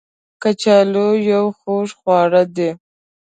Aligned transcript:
کچالو 0.41 1.07
یو 1.31 1.45
خوږ 1.57 1.87
خواړه 1.99 2.43
دی 2.55 2.69